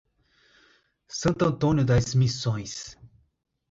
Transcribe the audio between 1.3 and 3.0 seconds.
Antônio das Missões